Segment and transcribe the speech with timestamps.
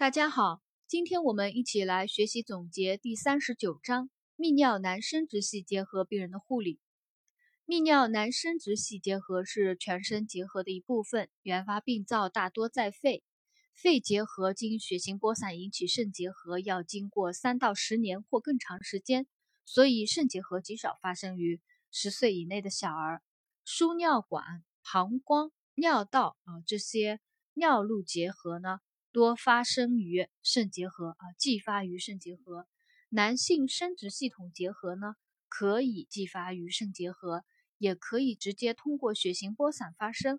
[0.00, 6.80] 大家好，今天我们一起来学习总结第三十九章泌尿男生殖系结核病人的护理。
[7.66, 13.22] 泌尿男生殖系结核是全身结核的一部分，原发病灶大多在肺。
[13.74, 19.26] 肺结核经血行播散引起肾结核，要经过三到十年或更长时间，
[19.66, 21.60] 所以肾结核极少发生于
[21.90, 23.20] 十岁以内的小儿。
[23.66, 27.20] 输尿管、膀胱、尿道啊这些
[27.52, 28.78] 尿路结核呢？
[29.12, 32.66] 多发生于肾结核啊，继发于肾结核。
[33.08, 35.16] 男性生殖系统结核呢，
[35.48, 37.44] 可以继发于肾结核，
[37.76, 40.38] 也可以直接通过血行播散发生。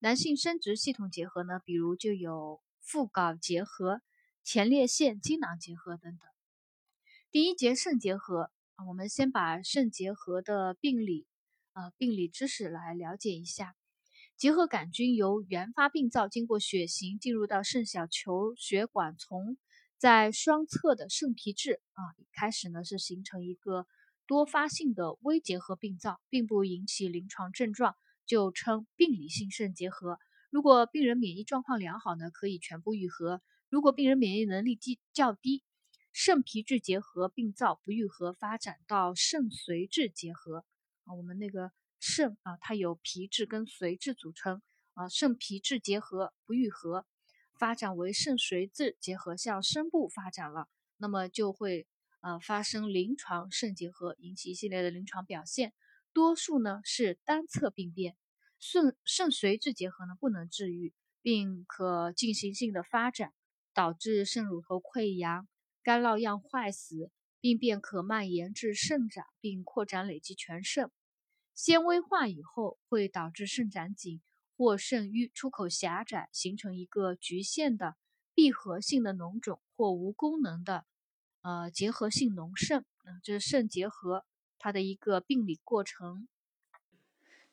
[0.00, 4.02] 男性生殖系统结核呢，比如就有附睾结核、
[4.42, 6.28] 前列腺精囊结核等等。
[7.30, 8.50] 第一节肾结核，
[8.88, 11.28] 我们先把肾结核的病理
[11.74, 13.76] 啊病理知识来了解一下。
[14.40, 19.58] 结核杆菌由原发病灶经过血行进入到肾小球血管丛，
[19.98, 22.00] 在双侧的肾皮质啊，
[22.32, 23.86] 开始呢是形成一个
[24.26, 30.18] 多发性的微结核病灶，并不引起临床症状，就称病理性肾结核。
[30.48, 35.62] 如果病人免疫状况良好呢，可以全部愈合；如果病人免疫能力低较低，
[36.14, 40.64] 肾皮质结核病灶不愈合，发展到肾髓质结核
[41.04, 41.72] 啊，我们那个。
[42.00, 44.62] 肾啊，它有皮质跟髓质组成
[44.94, 47.06] 啊，肾皮质结合不愈合，
[47.58, 51.86] 发展为肾髓质结合向深部发展了，那么就会
[52.20, 55.74] 呃发生临床肾结核，引起一系列的临床表现，
[56.12, 58.16] 多数呢是单侧病变。
[58.58, 60.92] 肾肾髓质结合呢不能治愈，
[61.22, 63.32] 并可进行性的发展，
[63.72, 65.48] 导致肾乳头溃疡、
[65.82, 67.10] 干酪样坏死，
[67.40, 70.90] 病变可蔓延至肾脏，并扩展累积全肾。
[71.62, 74.22] 纤维化以后会导致肾展紧
[74.56, 77.96] 或肾盂出口狭窄，形成一个局限的
[78.34, 80.86] 闭合性的脓肿或无功能的
[81.42, 82.78] 呃结核性脓肾。
[82.78, 84.24] 啊，这是肾结核
[84.58, 86.26] 它的一个病理过程。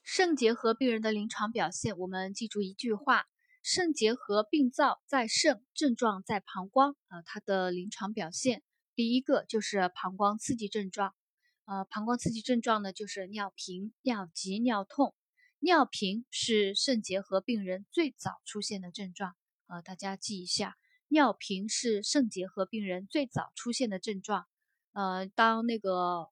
[0.03, 3.25] 肾结核病人的临床表现，我们记住一句话：
[3.61, 6.95] 肾结核病灶在肾，症状在膀胱。
[7.09, 8.63] 啊，它的临床表现，
[8.95, 11.13] 第一个就是膀胱刺激症状。
[11.67, 15.13] 呃，膀胱刺激症状呢，就是尿频、尿急、尿痛。
[15.59, 19.35] 尿频是肾结核病人最早出现的症状，
[19.65, 20.77] 呃，大家记一下，
[21.09, 24.47] 尿频是肾结核病人最早出现的症状。
[24.93, 26.29] 呃，当那个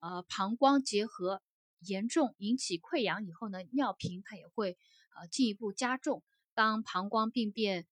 [0.00, 1.42] 呃膀胱结核
[1.80, 4.78] 严重引起溃疡以后呢，尿频它也会
[5.20, 6.22] 呃进一步加重。
[6.54, 7.86] 当膀胱病变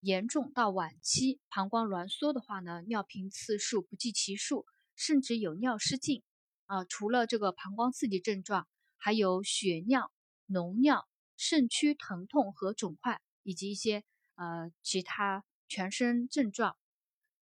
[0.00, 4.66] 严重到晚期，膀胱挛缩的话呢，尿频次数不计其数，
[4.96, 6.24] 甚至有尿失禁。
[6.70, 10.12] 啊，除了这个膀胱刺激症状，还有血尿、
[10.48, 14.04] 脓尿、肾区疼痛和肿块，以及一些
[14.36, 16.76] 呃其他全身症状。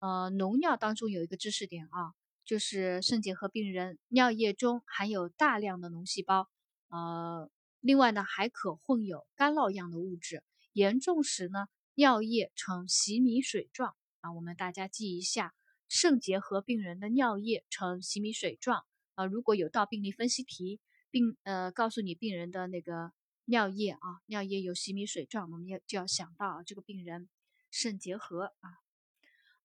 [0.00, 2.10] 呃，脓尿当中有一个知识点啊，
[2.44, 6.48] 就是肾结核病人尿液中含有大量的脓细胞。
[6.88, 7.48] 呃，
[7.78, 10.42] 另外呢，还可混有干酪样的物质，
[10.72, 13.94] 严重时呢，尿液呈洗米水状。
[14.22, 15.54] 啊，我们大家记一下，
[15.88, 18.84] 肾结核病人的尿液呈洗米水状。
[19.14, 20.80] 啊，如果有道病例分析题，
[21.10, 23.12] 并呃告诉你病人的那个
[23.44, 27.28] 尿液啊，尿液有洗米水状，我们要就要想到这个病人
[27.70, 28.70] 肾结核啊。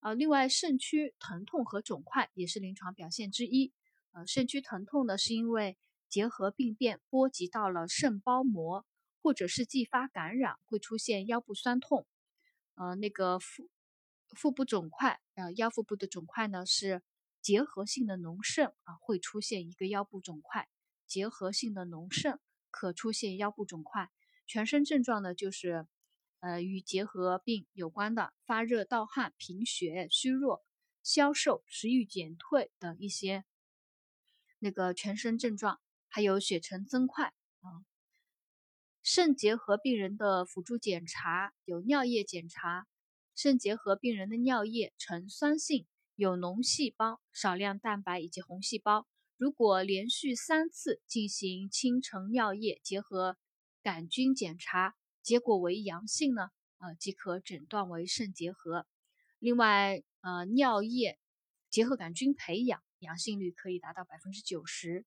[0.02, 3.74] 啊，另外肾区疼痛和肿块也是临床表现之一。
[4.12, 5.78] 呃，肾区疼痛呢，是因为
[6.08, 8.86] 结核病变波及到了肾包膜，
[9.22, 12.06] 或者是继发感染，会出现腰部酸痛。
[12.76, 13.68] 呃，那个腹
[14.30, 17.02] 腹部肿块，呃，腰腹部的肿块呢是。
[17.42, 20.68] 结核性的脓肾啊，会出现一个腰部肿块。
[21.08, 22.40] 结核性的脓肾
[22.70, 24.10] 可出现腰部肿块。
[24.46, 25.88] 全身症状呢，就是
[26.40, 30.64] 呃与结核病有关的发热、盗汗、贫血、虚弱、
[31.02, 33.44] 消瘦、食欲减退等一些
[34.60, 37.86] 那个全身症状，还有血沉增块啊。
[39.02, 42.86] 肾结核病人的辅助检查有尿液检查，
[43.36, 45.88] 肾结核病人的尿液呈酸性。
[46.20, 49.08] 有脓细胞、少量蛋白以及红细胞。
[49.38, 53.38] 如果连续三次进行清晨尿液结合
[53.82, 56.50] 杆菌检查，结果为阳性呢，
[56.80, 58.86] 呃，即可诊断为肾结核。
[59.40, 61.18] 另外，呃，尿液
[61.70, 65.06] 结合杆菌培养阳性率可以达到百分之九十。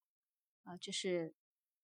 [0.63, 1.35] 啊，这是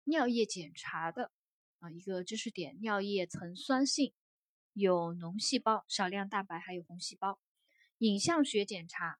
[0.05, 1.31] 尿液检查的
[1.77, 4.11] 啊一个知识点：尿液呈酸性，
[4.73, 7.39] 有脓细胞、少量蛋白还有红细胞。
[7.99, 9.19] 影像学检查，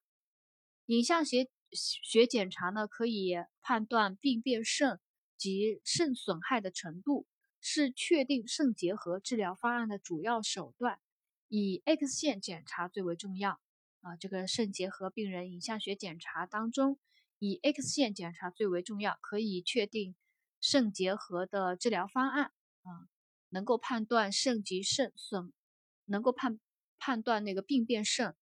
[0.86, 4.98] 影像学学检查呢，可以判断病变肾
[5.36, 7.26] 及肾损害的程度，
[7.60, 10.98] 是确定肾结核治疗方案的主要手段。
[11.48, 13.60] 以 X 线检查最为重要
[14.00, 14.16] 啊。
[14.18, 16.98] 这个肾结核病人影像学检查当中，
[17.38, 20.16] 以 X 线检查最为重要，可以确定
[20.58, 22.46] 肾结核的治疗方案
[22.82, 23.08] 啊，
[23.50, 25.52] 能够判断肾及肾损，
[26.06, 26.58] 能够判
[26.98, 28.34] 判断那个病变肾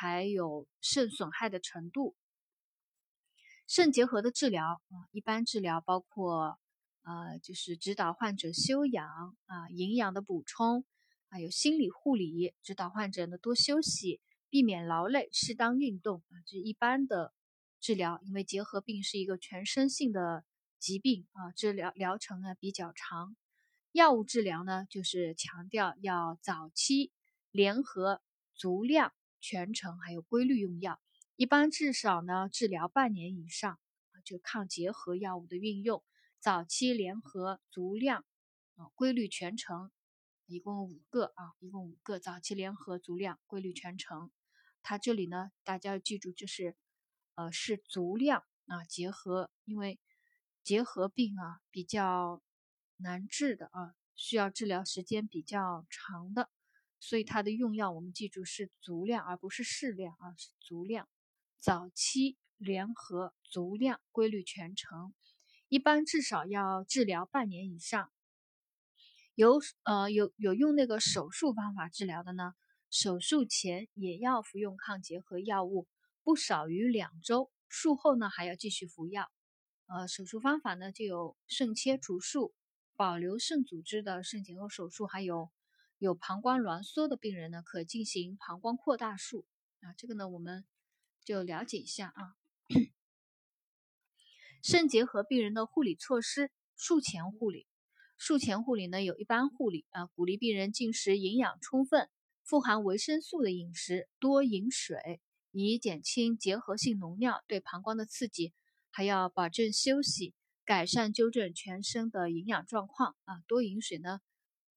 [0.00, 2.14] 还有肾损害的程度。
[3.66, 6.56] 肾结核的治疗啊，一般治疗包括
[7.02, 10.84] 呃，就是指导患者休养啊，营养的补充，
[11.28, 17.34] 还有心理护理，指导患者呢多休息，避免劳累，适当运动啊，这一般的
[17.80, 18.20] 治疗。
[18.22, 20.44] 因为结核病是一个全身性的
[20.78, 23.36] 疾病啊，治疗疗程呢比较长。
[23.90, 27.10] 药物治疗呢，就是强调要早期、
[27.50, 28.22] 联合、
[28.54, 31.00] 足量、全程，还有规律用药。
[31.36, 33.78] 一般至少呢治疗半年以上
[34.10, 36.04] 啊，就抗结核药物的运用，
[36.40, 38.24] 早期联合足量
[38.74, 39.90] 啊，规律全程，
[40.46, 44.30] 一共五个啊，一共五个早期联合足量规律全程。
[44.82, 46.76] 它这里呢，大家要记住，就是
[47.34, 50.00] 呃是足量啊，结合，因为
[50.62, 52.42] 结核病啊比较
[52.96, 56.50] 难治的啊，需要治疗时间比较长的，
[57.00, 61.08] 所以它的用药我们记住是足量，而不是适量啊，是足量。
[61.60, 65.14] 早期联合足量规律全程，
[65.68, 68.10] 一般至少要治疗半年以上。
[69.34, 72.54] 有呃有有用那个手术方法治疗的呢，
[72.90, 75.86] 手术前也要服用抗结核药物，
[76.24, 77.50] 不少于两周。
[77.68, 79.30] 术后呢还要继续服药。
[79.86, 82.54] 呃，手术方法呢就有肾切除术、
[82.96, 85.50] 保留肾组织的肾结核手术，还有
[85.98, 89.46] 有膀胱挛缩的病人呢可进行膀胱扩大术。
[89.80, 90.64] 啊，这个呢我们。
[91.24, 92.38] 就了解一下啊，
[94.62, 96.50] 肾结核病人的护理措施。
[96.74, 97.66] 术前护理，
[98.16, 102.08] 术前护理呢有一般护理啊，鼓励病人进食营养充分、
[102.42, 105.20] 富含维生素的饮食，多饮水，
[105.50, 108.54] 以减轻结核性脓尿对膀胱的刺激。
[108.90, 110.34] 还要保证休息，
[110.64, 113.42] 改善纠正全身的营养状况啊。
[113.46, 114.20] 多饮水呢，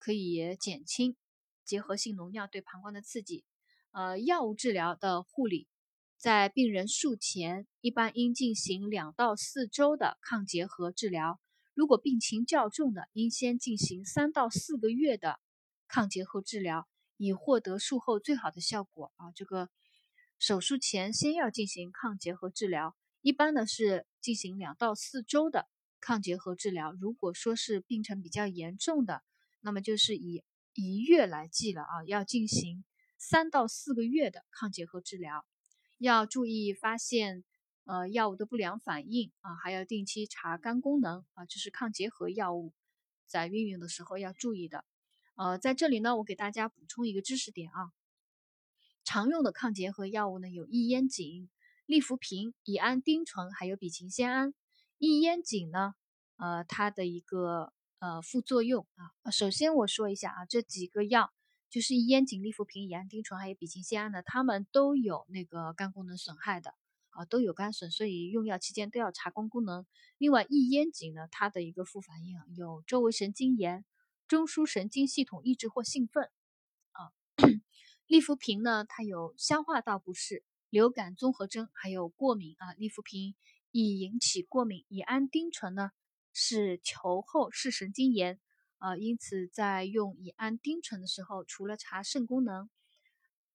[0.02, 1.16] 可以减轻
[1.64, 3.46] 结核性脓尿对膀胱的刺激。
[3.92, 5.68] 呃，药物治疗的护理。
[6.18, 11.40] 在病人术前，一般应进行两到四周的抗结核治疗。
[11.74, 15.40] 如果病情较重的，应先进行三到四个月的
[15.88, 16.88] 抗结核治疗，
[17.18, 19.32] 以获得术后最好的效果啊。
[19.34, 19.70] 这个
[20.38, 25.68] 手术前先要进行抗结核治疗，一般呢是进行两到四周的
[26.00, 26.92] 抗结核治疗。
[27.00, 29.24] 如果说是病程比较严重的，
[29.62, 30.44] 那么就是以
[30.74, 32.84] 一月来计了啊，要进行
[33.18, 35.46] 三到四个月的抗结核治疗。
[35.98, 37.44] 要注意发现，
[37.86, 42.74] 呃，药物的不良反应啊，还要定期查肝功能啊，这是抗结核药物
[43.28, 44.84] 在运用的时候要注意的。
[45.36, 47.92] 呃，在这里呢，我给大家补充一个知识点啊，
[49.04, 51.50] 常用的抗结核药物呢有异烟肼、
[51.86, 54.54] 利福平、乙胺丁醇，还有吡嗪酰胺。
[54.98, 55.94] 异烟肼呢，
[56.38, 61.32] 呃，它的一个呃副作用啊，首先我说一下啊，这几个药。
[61.70, 66.76] 就是烟肼、利福平、乙胺丁醇还有吡嗪酰胺呢，它们都有那个肝功能损害的
[67.12, 69.86] 啊，都有肝损，所以用药期间都要查肝功能。
[70.18, 73.86] 另外，异烟肼呢，它的一个副反应，有周围神经炎、
[74.28, 76.30] 中枢神经系统抑制或兴奋
[76.92, 77.16] 啊。
[78.06, 82.74] 利福平呢，它有消化道不适、流感综合征，还有过敏啊。
[82.74, 83.34] 利福平
[83.72, 85.92] 易引起过敏，乙胺丁醇呢
[86.34, 88.40] 是球后视神经炎。
[88.78, 92.68] 啊，因此在用乙胺丁醇的时候，除了查肾功能，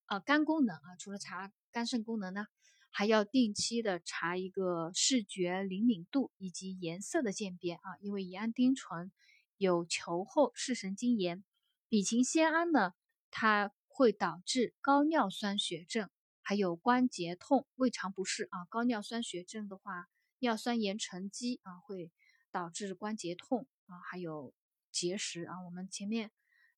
[0.07, 2.47] 呃，肝功能啊，除了查肝肾功能呢，
[2.91, 7.99] 还要定期的查一个视觉灵敏度以及颜色的鉴别啊。
[8.01, 9.11] 因为乙胺丁醇
[9.57, 11.43] 有球后视神经炎，
[11.91, 12.93] 吡嗪酰胺呢，
[13.33, 16.09] 它会导致高尿酸血症，
[16.41, 18.67] 还有关节痛、胃肠不适啊。
[18.71, 20.07] 高尿酸血症的话，
[20.39, 22.13] 尿酸盐沉积啊，会
[22.57, 24.55] 导致关节痛啊，还有。
[24.93, 26.31] 结石啊，我们前面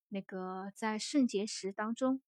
[0.09, 2.21] 那个在肾结石当中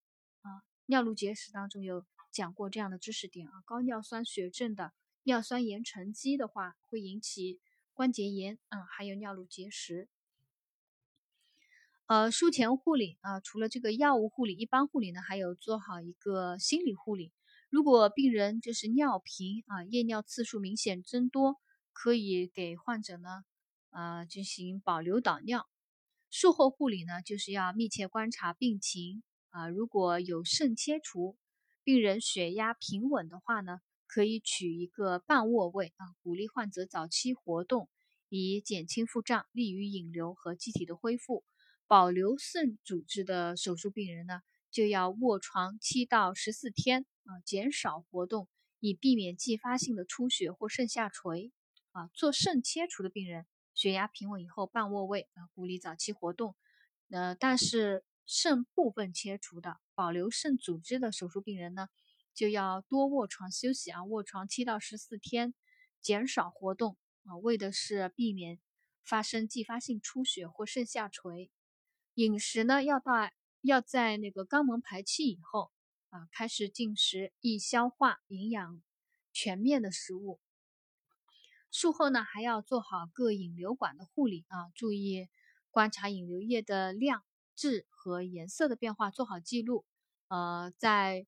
[0.42, 3.54] 啊，尿路结石当中有讲过这样的知识点啊。
[3.66, 4.92] 高尿酸血症的
[5.24, 7.60] 尿酸盐沉积的话，会引起
[7.92, 10.08] 关节炎啊，还有尿路结石。
[12.06, 17.32] 呃，术前护理啊，除了这个药物护理，一般护理呢，还有做好一个心理护理。
[17.68, 21.60] 如果病人就是尿频啊，夜尿次数明显增多，
[21.92, 23.44] 可以给患者呢，
[23.90, 25.68] 呃，进行保留导尿。
[26.30, 29.68] 术后护理呢，就是要密切观察病情啊。
[29.68, 31.36] 如果有肾切除，
[31.82, 37.88] 病人血压平稳的话呢，可以取一个半卧位啊，鼓励患者早期活动，
[38.28, 41.44] 以减轻腹胀，利于引流和机体的恢复。
[41.88, 51.50] 保留肾组织的手术病人呢，就要卧床七到十四天啊，减少活动，以避免继发性的出血或肾下垂
[51.92, 52.08] 啊。
[52.14, 56.56] 做肾切除的病人，血压平稳以后半卧位啊，鼓励早期活动。
[57.10, 61.88] 呃，但是肾部分切除的，保留肾组织的手术病人呢，
[62.34, 65.54] 就要多卧床休息啊，卧床七到十四天，
[66.00, 68.60] 减少活动啊，为的是避免
[69.02, 71.50] 发生继发性出血或肾下垂。
[72.14, 73.30] 饮食呢，要到
[73.62, 75.72] 要在那个肛门排气以后
[76.10, 78.82] 啊，开始进食易消化、营养
[79.32, 80.40] 全面的食物。
[81.70, 85.28] 术后呢，还要做好各引流管的护理啊，注意
[85.70, 87.22] 观察引流液的量、
[87.54, 89.84] 质和颜色的变化，做好记录。
[90.28, 91.26] 呃，在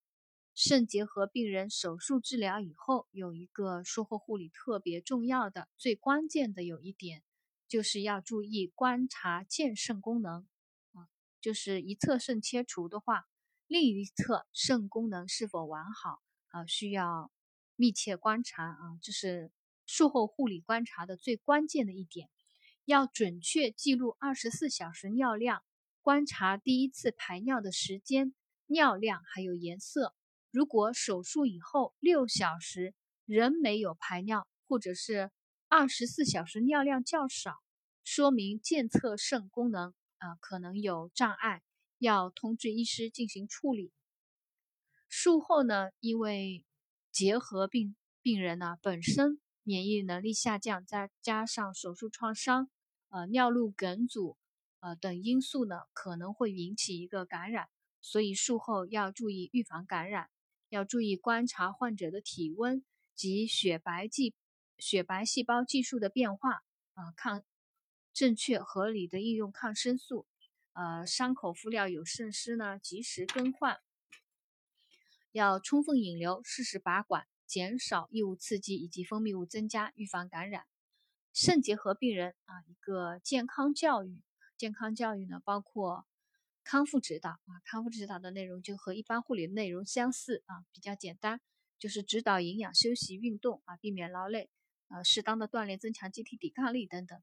[0.55, 7.23] 肾结核病人手术治疗以后，有一个术后护理特别重要的、最关键的有一点，
[7.69, 10.47] 就是要注意观察健肾功能
[10.93, 11.09] 啊。
[11.41, 13.27] 就是一侧肾切除的话，
[13.67, 16.67] 另一侧肾功能是否完好啊？
[16.67, 17.31] 需要
[17.77, 19.51] 密切观察啊，这是
[19.95, 22.31] 术后护理观察的最关键的一点。
[22.87, 25.63] 要准确记录二十四小时尿量，
[26.01, 28.35] 观察第一次排尿的时间、
[28.65, 30.15] 尿量还有颜色。
[30.51, 32.95] 如果手术以后六小时
[33.27, 35.31] 仍没有排尿，或者是
[35.69, 37.63] 二十四小时尿量较少，
[38.03, 39.93] 说明健侧肾功能。
[40.17, 41.63] 啊，可能有障碍，
[41.99, 43.93] 要通知医师进行处理。
[45.09, 46.65] 术后呢，因为
[47.11, 52.71] 结核病病人呢本身免疫能力下降，再加上手术创伤、
[53.11, 54.37] 呃尿路梗阻
[54.81, 57.69] 呃等因素呢，可能会引起一个感染，
[58.01, 60.29] 所以术后要注意预防感染，
[60.69, 64.35] 要注意观察患者的体温及血白计
[64.79, 66.63] 血白细胞计数的变化
[66.95, 67.45] 啊，抗。
[68.13, 70.27] 正确合理的应用抗生素，
[70.75, 73.81] 呃，伤口敷料有渗湿呢，及时更换。
[75.31, 80.65] 要充分引流，适时拔管，减少异物刺激以及分泌物增加，预防感染。
[81.35, 84.23] 肾结核病人啊，一个健康教育，
[84.57, 86.07] 健康教育呢，包括
[86.65, 91.43] 康复指导啊，康复指导的内容就和一般护理的内容相似啊，比较简单，
[91.79, 94.49] 就是指导营养、休息、运动啊，避免劳累，
[94.89, 97.21] 呃，适当的锻炼，增强机体抵抗力等等。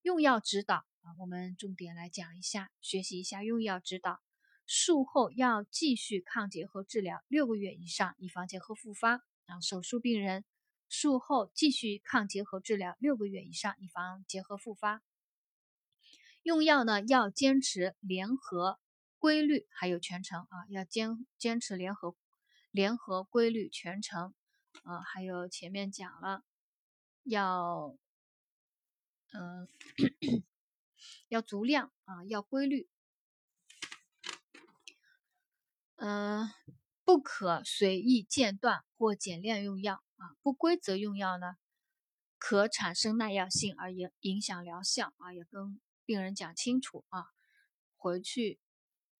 [0.00, 4.22] 用药指导啊，我们重点来讲一下，学习一下用药指导。
[4.64, 9.26] 术后要继续抗结核治疗六个月以上，以防结核复发。
[9.48, 10.44] 啊，手术病人
[10.88, 15.02] 术后继续抗结核治疗六个月以上，以防结核复发。
[16.44, 18.78] 用药呢，要坚持联合
[19.18, 22.14] 规律，还有全程啊，要坚坚持联合
[22.70, 24.32] 联合规律全程。
[24.84, 26.44] 啊，还有前面讲了
[27.24, 27.98] 要。
[29.30, 29.68] 嗯，
[31.28, 32.88] 要足量啊，要规律。
[35.96, 36.48] 嗯，
[37.08, 40.36] 不可随意间断或减量用药啊。
[40.42, 41.54] 不规则用药呢，
[42.36, 45.32] 可产生耐药性而影影响疗效啊。
[45.32, 47.24] 也跟病人讲清楚啊。
[47.96, 48.60] 回去，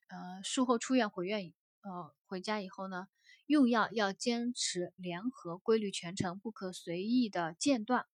[0.09, 3.09] 呃，术后出院回院，呃，回家以后呢，
[3.47, 8.05] 用药要坚持联合规律全程，不可随意的间断。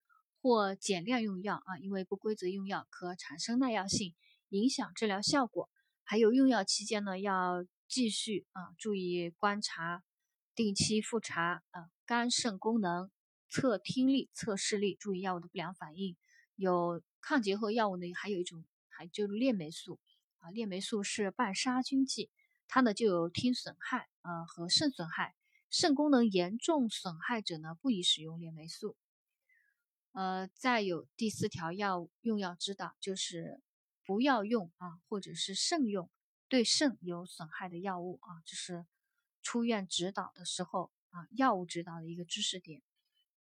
[0.40, 4.14] 或减量用药啊，因为不规则用药可产生耐药性，
[4.50, 5.68] 影响治疗效果。
[6.04, 10.02] 还有用药期间呢，要继续啊注意观察，
[10.56, 13.08] 定期复查啊肝肾功能，
[13.48, 16.16] 测听力、测视力，注意药物的不良反应。
[16.56, 20.00] 有抗结核药物呢，还有一种还就是链霉素
[20.40, 22.30] 啊，链霉素是半杀菌剂，
[22.66, 25.36] 它呢就有听损害啊和肾损害，
[25.70, 28.96] 肾功能严重损害者呢不宜使用链霉素。
[30.10, 33.60] 呃，再有第四条药用药指导，就是
[34.04, 36.10] 不要用啊，或者是慎用
[36.48, 38.86] 对肾有损害的药物啊，这是
[39.42, 42.82] 出院指导的时候啊，药物指导的一个知识点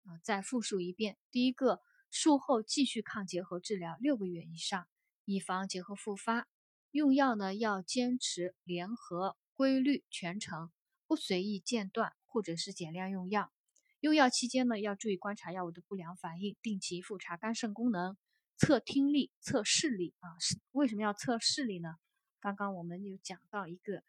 [0.04, 0.18] 啊。
[0.22, 1.80] 再复述一遍：第一个，
[2.10, 4.86] 术后继续抗结核治疗六个月以上，
[5.24, 6.46] 以防结核复发。
[6.90, 10.70] 用药呢，要坚持联合规律全程，
[11.06, 13.52] 不随意间断或者是减量用药。
[14.00, 18.16] 用药期间呢，要注意观察药物的不良反应，定期复查肝肾功能，
[18.56, 20.38] 测听力、测视力啊。
[20.38, 21.96] 是为什么要测视力呢？
[22.40, 24.02] 刚刚我们有讲到一个，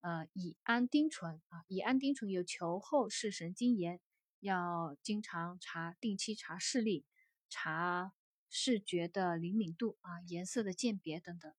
[0.00, 4.00] 呃，乙胺丁醇啊，乙胺丁醇有球后视神经炎，
[4.40, 7.04] 要经常查，定期查视力，
[7.48, 8.12] 查
[8.50, 11.52] 视觉的灵敏度啊，颜色的鉴别等等。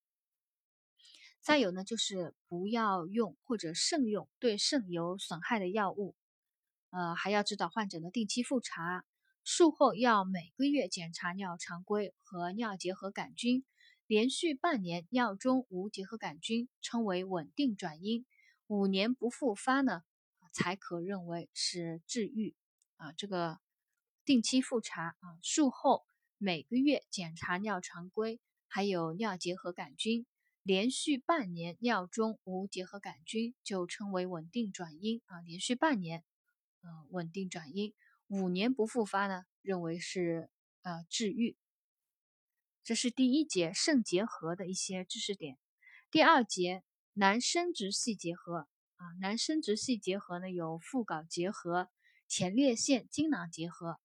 [1.40, 6.14] 再有呢，就是不要用或者慎用对肾有损害的药物。
[6.90, 9.06] 呃，还要指导患者呢定期复查，
[9.46, 13.64] 术后要每个月检查尿常规和尿结核杆菌，
[14.08, 18.26] 连续半年尿中无结核杆菌，称为稳定转阴。
[18.68, 20.04] 五年不复发呢，
[20.54, 22.56] 才可认为是治愈
[22.96, 23.12] 啊。
[23.12, 23.60] 这个
[24.24, 26.06] 定期复查啊，术后
[26.38, 30.26] 每个月检查尿常规，还有尿结核杆菌，
[30.64, 35.42] 连续半年尿中无结核杆菌，就称为稳定转阴啊。
[35.42, 36.24] 连续半年，
[36.80, 37.94] 呃，稳定转阴，
[38.28, 40.50] 五年不复发呢，认为是
[40.82, 41.58] 呃治愈。
[42.88, 45.58] 这是第一节肾结核的一些知识点。
[46.10, 48.60] 第二节男生殖系结核
[48.96, 51.90] 啊，男生殖系结合呢有附睾结核、
[52.30, 54.00] 前列腺精囊结核。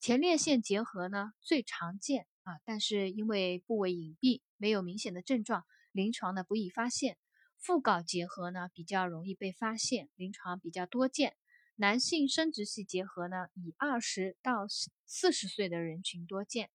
[0.00, 7.16] 前列腺结核呢最常见啊，但是因为部位隐蔽，没有明显的症状，临床呢不易发现。
[7.56, 11.36] 附睾结核呢比较容易被发现，临床比较多见。
[11.76, 14.66] 男性生殖系结核呢以二十到
[15.06, 16.68] 四十岁的人群多见。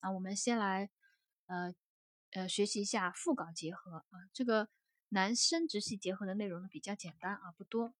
[0.00, 0.90] 啊，我们先来
[1.46, 1.74] 呃。
[2.32, 4.68] 呃，学习一下附睾结核啊，这个
[5.08, 7.92] 男生殖系结合的内容呢比较简单啊，不多。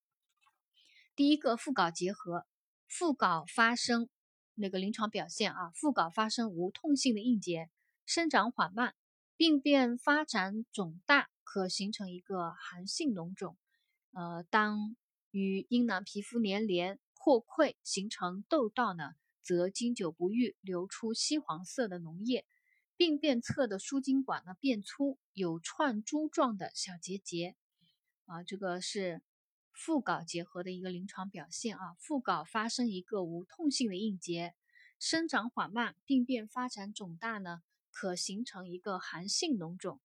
[1.16, 2.46] 第一个附睾结核，
[2.86, 4.08] 附睾发生
[4.54, 7.70] 那个临床表现啊，附睾发生无痛性的硬结，
[8.06, 8.94] 生长缓慢，
[9.36, 13.58] 病变发展肿大，可形成一个寒性脓肿。
[14.12, 14.94] 呃，当
[15.32, 19.16] 与阴囊皮肤粘连破溃形成窦道呢，
[19.50, 22.46] 则经久不愈，流出稀黄色的脓液。
[22.96, 27.56] 病变侧的输精管呢变粗，有串珠状的小结节，
[28.26, 29.22] 啊，这个是
[29.72, 31.94] 附睾结核的一个临床表现啊。
[31.98, 34.54] 附睾发生一个无痛性的硬结，
[35.00, 40.00] 生长缓慢，病变发展肿大呢，可形成一个寒性脓肿，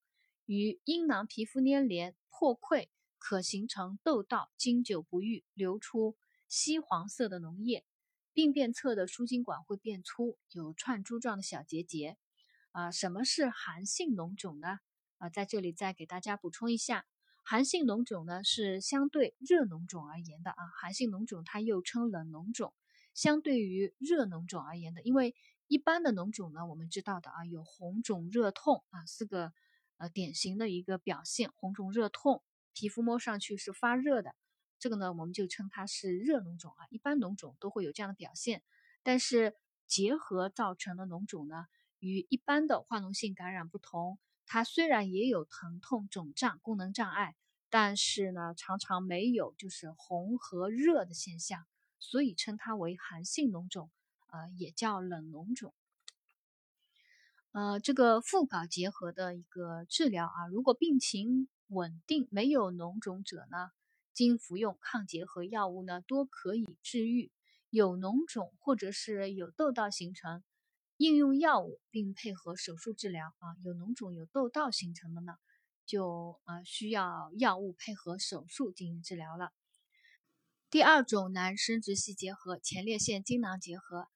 [0.48, 2.88] 与阴囊皮肤粘连破溃，
[3.20, 7.86] 可形成窦道，经久不愈，流出稀黄色的脓液。
[8.36, 12.18] 病变侧的输精管会变粗，有串珠状的小结节。
[12.74, 14.80] 啊，什么是寒性脓肿呢？
[15.20, 17.06] 啊，在这里再给大家补充一下，
[17.46, 20.68] 寒性脓肿呢是相对热脓肿而言的啊。
[20.82, 22.74] 寒性脓肿它又称冷脓肿，
[23.14, 25.34] 相对于热脓肿而言的，因为
[25.68, 29.54] 一般的脓肿呢，我们知道的啊，有红肿热痛啊四个
[29.96, 32.44] 呃典型的一个表现，红肿热痛，
[32.74, 34.36] 皮肤摸上去是发热的，
[34.86, 36.86] 这个呢我们就称它是热脓肿啊。
[36.92, 38.62] 一般脓肿都会有这样的表现，
[39.02, 39.56] 但是
[39.88, 41.66] 结核造成的脓肿呢？
[41.98, 47.36] 与一般的化脓性感染不同，它虽然也有疼痛、肿胀、功能障碍，
[47.72, 51.66] 但是呢，常常没有就是红和热的现象，
[51.98, 53.90] 所以称它为寒性脓肿，
[54.28, 55.74] 呃，也叫冷脓肿。
[57.54, 63.72] 呃，这个附睾结核的一个治疗啊，如果病情稳定、没有脓肿者呢，
[64.16, 67.30] 经服用抗结核药物呢，多可以治愈；
[67.70, 70.44] 有脓肿或者是有窦道形成。
[70.98, 75.34] 应用药物并配合手术治疗啊，有脓肿有窦道形成的呢，
[75.86, 79.52] 就啊需要药物配合手术进行治疗了。
[80.70, 84.08] 第二种男生殖系结核前列腺精囊结核，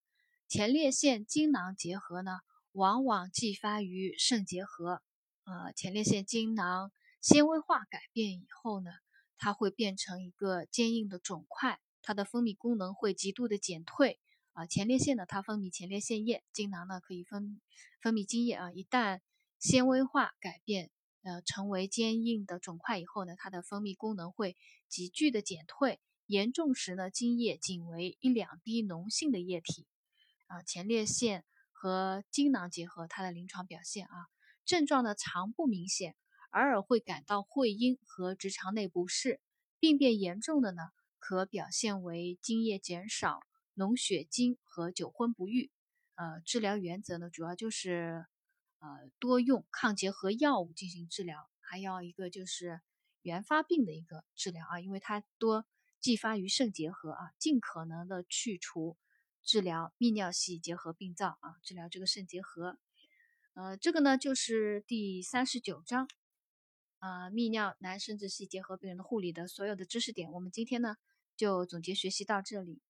[0.47, 2.39] 前列腺精囊结核呢，
[2.71, 5.01] 往往继发于肾结核。
[5.43, 8.91] 呃，前列腺精囊纤维化改变以后呢，
[9.39, 14.19] 它会变成一个坚硬的肿块，它的分泌功能会极度的减退。
[14.54, 17.62] 啊，前列腺呢，它分泌前列腺液，精囊呢可以分
[18.02, 18.71] 分泌精液啊。
[18.73, 19.21] 一旦
[19.58, 20.91] 纤维化改变，
[21.23, 24.58] 呃，成为坚硬的肿块以后呢，它的分泌功能会
[24.89, 29.88] 急剧的减退，严重时呢，精液仅为一两滴脓性的液体。
[30.47, 34.28] 啊，前列腺和精囊结合，它的临床表现啊，
[34.65, 36.15] 症状呢常不明显，
[36.51, 39.39] 偶尔会感到会阴和直肠内不适，
[39.79, 40.81] 病变严重的呢，
[41.19, 43.41] 可表现为精液减少。
[43.75, 45.71] 脓血精和久昏不愈，
[46.15, 48.25] 呃，治疗原则呢，主要就是
[48.79, 52.81] 呃多用抗结核药物进行治疗，还要一个就是
[53.21, 55.65] 原发病的一个治疗啊，因为它多
[56.01, 58.97] 继发于肾结核啊，尽可能的去除
[59.43, 62.77] 治疗泌尿系结核病灶啊，治疗这个肾结核，
[63.53, 66.09] 呃，这个呢就是第三十九章
[66.99, 70.95] 啊泌尿男生殖系结核病人的护理的所有的知识点，我们今天呢
[71.35, 72.81] 就总结学习到这里。